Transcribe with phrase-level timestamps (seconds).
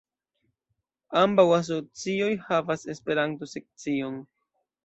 [1.21, 4.21] Ambaŭ asocioj havas Esperanto-sekcion.